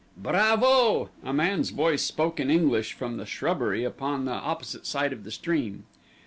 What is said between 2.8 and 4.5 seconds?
from the shrubbery upon the